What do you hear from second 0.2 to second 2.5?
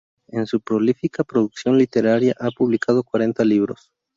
En su prolífica producción literaria ha